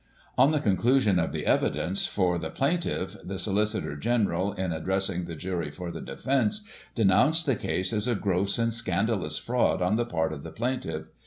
[0.35, 5.35] On the conclusion of the evidence for the plaintiff, the Solicitor General, in addressing the
[5.35, 6.63] jury for the defence,
[6.95, 10.51] de nounced the case as a gross and scandalous fraud on the part of the
[10.51, 11.03] plaintiff.